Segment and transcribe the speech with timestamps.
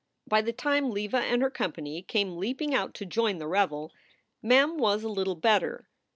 [0.27, 3.91] By the time Leva and her company came leaping out to join the revel,
[4.41, 5.87] Mem was a little better.